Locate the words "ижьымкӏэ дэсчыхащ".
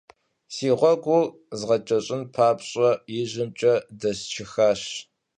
3.19-4.81